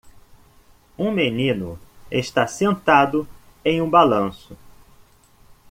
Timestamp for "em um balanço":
3.63-4.57